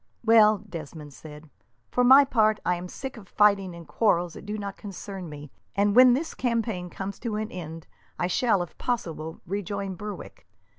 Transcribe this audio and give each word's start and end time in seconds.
"Well," 0.25 0.63
Desmond 0.67 1.13
said, 1.13 1.47
"for 1.91 2.03
my 2.03 2.25
part, 2.25 2.59
I 2.65 2.73
am 2.73 2.87
sick 2.87 3.17
of 3.17 3.29
fighting 3.29 3.75
in 3.75 3.85
quarrels 3.85 4.33
that 4.33 4.47
do 4.47 4.57
not 4.57 4.75
concern 4.75 5.29
me, 5.29 5.51
and 5.75 5.95
when 5.95 6.13
this 6.13 6.33
campaign 6.33 6.89
comes 6.89 7.19
to 7.19 7.35
an 7.35 7.51
end 7.51 7.85
I 8.17 8.25
shall, 8.25 8.63
if 8.63 8.75
possible, 8.79 9.41
rejoin 9.45 9.93
Berwick. 9.93 10.47